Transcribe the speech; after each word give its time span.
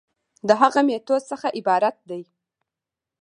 د 0.47 0.49
هغه 0.61 0.79
ډول 0.81 0.85
ميتود 0.87 1.21
څخه 1.31 1.47
عبارت 1.59 1.95
دي 2.09 2.21